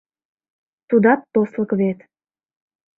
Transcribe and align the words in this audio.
Тудат 0.89 1.21
тослык 1.33 1.69
вет... 1.79 1.99